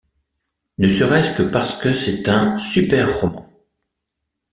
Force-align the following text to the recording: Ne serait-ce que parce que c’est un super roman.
Ne 0.79 0.87
serait-ce 0.87 1.37
que 1.37 1.43
parce 1.43 1.77
que 1.79 1.93
c’est 1.93 2.27
un 2.27 2.57
super 2.57 3.19
roman. 3.21 3.47